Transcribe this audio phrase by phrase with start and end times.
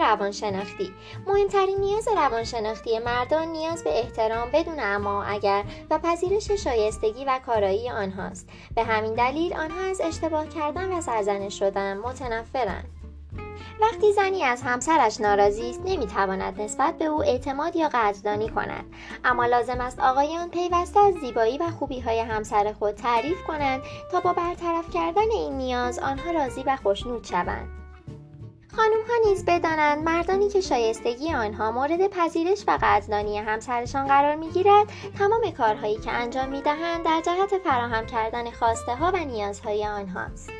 [0.00, 0.92] روانشناختی.
[1.26, 7.90] مهمترین نیاز روانشناختی مردان نیاز به احترام بدون اما اگر و پذیرش شایستگی و کارایی
[7.90, 8.48] آنهاست.
[8.74, 12.84] به همین دلیل آنها از اشتباه کردن و سرزنش شدن متنفرند.
[13.80, 18.84] وقتی زنی از همسرش ناراضی است نمی‌تواند نسبت به او اعتماد یا قدردانی کند.
[19.24, 24.20] اما لازم است آقایان پیوسته از زیبایی و خوبی های همسر خود تعریف کنند تا
[24.20, 27.79] با برطرف کردن این نیاز آنها راضی و خوشنود شوند.
[28.76, 34.86] خانم ها نیز بدانند مردانی که شایستگی آنها مورد پذیرش و قدردانی همسرشان قرار می‌گیرد
[35.18, 40.59] تمام کارهایی که انجام می‌دهند در جهت فراهم کردن خواسته ها و نیازهای آنهاست.